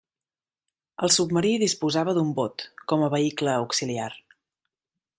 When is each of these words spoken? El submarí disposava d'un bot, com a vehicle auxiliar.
El 1.07 1.11
submarí 1.15 1.51
disposava 1.65 2.17
d'un 2.19 2.33
bot, 2.41 2.67
com 2.93 3.07
a 3.09 3.13
vehicle 3.19 3.57
auxiliar. 3.59 4.13